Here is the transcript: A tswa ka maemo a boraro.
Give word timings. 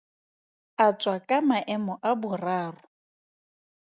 A 0.85 0.85
tswa 0.99 1.15
ka 1.27 1.37
maemo 1.47 1.93
a 2.09 2.11
boraro. 2.21 2.81